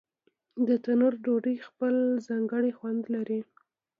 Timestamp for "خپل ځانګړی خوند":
1.67-3.03